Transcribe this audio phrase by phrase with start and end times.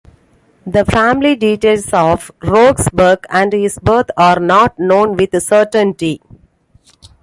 [0.65, 6.23] The family details of Roxburgh and his birth are not known with certainty.